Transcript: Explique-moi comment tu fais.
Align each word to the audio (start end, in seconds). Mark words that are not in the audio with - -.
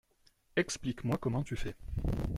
Explique-moi 0.55 1.19
comment 1.19 1.43
tu 1.43 1.55
fais. 1.55 1.75